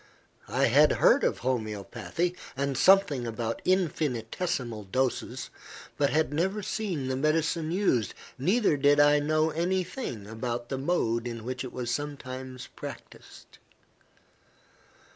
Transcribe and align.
I 0.47 0.65
had 0.65 0.93
heard 0.93 1.23
of 1.23 1.41
homoeopathy, 1.41 2.35
and 2.57 2.75
something 2.75 3.27
about 3.27 3.61
infinitesimal 3.65 4.85
doses, 4.85 5.51
but 5.95 6.09
had 6.09 6.33
never 6.33 6.63
seen 6.63 7.07
the 7.07 7.15
medicine 7.15 7.69
used, 7.71 8.15
neither 8.35 8.77
did 8.77 8.99
I 8.99 9.19
know 9.19 9.51
any 9.51 9.83
thing 9.83 10.25
about 10.25 10.69
the 10.69 10.79
mode 10.79 11.27
in 11.27 11.43
which 11.43 11.63
it 11.63 11.71
was 11.71 11.91
sometimes 11.91 12.65
practised. 12.75 13.59